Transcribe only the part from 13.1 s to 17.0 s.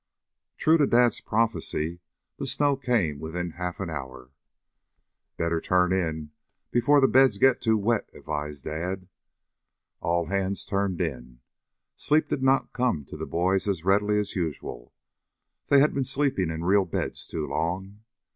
the boys as readily as usual. They had been sleeping in real